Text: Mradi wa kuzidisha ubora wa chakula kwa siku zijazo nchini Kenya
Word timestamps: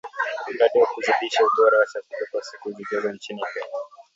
Mradi 0.53 0.77
wa 0.79 0.87
kuzidisha 0.93 1.45
ubora 1.47 1.77
wa 1.77 1.85
chakula 1.91 2.25
kwa 2.31 2.41
siku 2.43 2.71
zijazo 2.71 3.11
nchini 3.11 3.41
Kenya 3.53 3.67